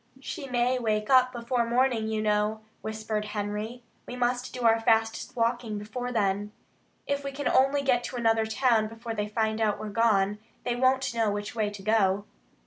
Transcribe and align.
"She 0.19 0.49
may 0.49 0.79
wake 0.79 1.11
up 1.11 1.31
before 1.31 1.63
morning, 1.63 2.07
you 2.07 2.23
know," 2.23 2.61
whispered 2.81 3.23
Henry. 3.37 3.83
"We 4.07 4.15
must 4.15 4.51
do 4.51 4.61
our 4.63 4.79
fastest 4.79 5.35
walking 5.35 5.77
before 5.77 6.11
then. 6.11 6.53
If 7.05 7.23
we 7.23 7.31
can 7.31 7.47
only 7.47 7.83
get 7.83 8.03
to 8.05 8.15
another 8.15 8.47
town 8.47 8.87
before 8.87 9.13
they 9.13 9.27
find 9.27 9.61
out 9.61 9.79
we're 9.79 9.89
gone, 9.89 10.39
they 10.63 10.75
won't 10.75 11.13
know 11.13 11.29
which 11.29 11.53
way 11.53 11.69
to 11.69 11.83
go." 11.83 12.25